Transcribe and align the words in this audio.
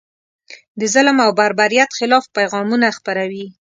د 0.79 0.81
ظلم 0.93 1.17
او 1.25 1.31
بربریت 1.39 1.89
خلاف 1.97 2.25
پیغامونه 2.37 2.87
خپروي. 2.97 3.45